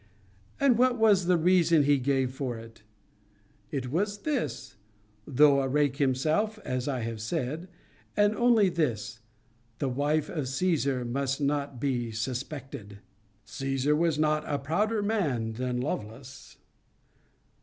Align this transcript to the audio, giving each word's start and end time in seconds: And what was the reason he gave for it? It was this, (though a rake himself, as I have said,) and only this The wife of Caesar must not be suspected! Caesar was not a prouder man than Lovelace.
And 0.59 0.79
what 0.79 0.97
was 0.97 1.27
the 1.27 1.37
reason 1.37 1.83
he 1.83 1.99
gave 1.99 2.31
for 2.33 2.57
it? 2.57 2.81
It 3.69 3.91
was 3.91 4.17
this, 4.23 4.75
(though 5.27 5.61
a 5.61 5.67
rake 5.67 5.97
himself, 5.97 6.57
as 6.65 6.87
I 6.87 7.01
have 7.01 7.21
said,) 7.21 7.67
and 8.17 8.35
only 8.35 8.67
this 8.67 9.19
The 9.77 9.89
wife 9.89 10.27
of 10.27 10.47
Caesar 10.47 11.05
must 11.05 11.39
not 11.39 11.79
be 11.79 12.09
suspected! 12.11 12.97
Caesar 13.45 13.95
was 13.95 14.17
not 14.17 14.43
a 14.47 14.57
prouder 14.57 15.03
man 15.03 15.53
than 15.53 15.79
Lovelace. 15.79 16.57